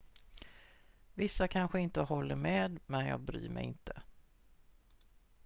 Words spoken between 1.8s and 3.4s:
inte håller med men jag